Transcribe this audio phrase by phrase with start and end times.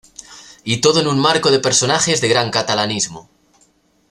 [0.63, 3.29] Y todo en un marco de personajes de gran catalanismo.